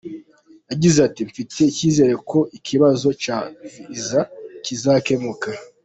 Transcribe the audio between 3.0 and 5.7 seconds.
cya viza kizakemuka.